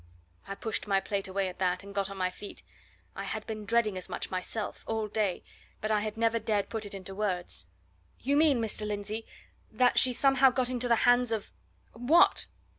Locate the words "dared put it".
6.39-6.95